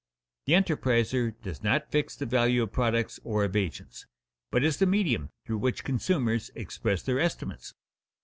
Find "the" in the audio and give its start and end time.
0.47-0.53, 2.15-2.25, 4.77-4.87